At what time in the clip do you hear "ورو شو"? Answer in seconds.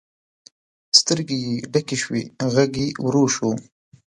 3.05-3.51